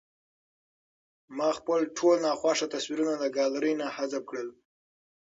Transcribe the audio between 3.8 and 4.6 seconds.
نه حذف کړل.